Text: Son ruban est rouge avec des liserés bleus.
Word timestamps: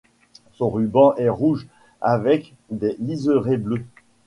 Son 0.53 0.69
ruban 0.71 1.13
est 1.19 1.29
rouge 1.29 1.67
avec 2.01 2.55
des 2.71 2.95
liserés 2.97 3.57
bleus. 3.57 3.85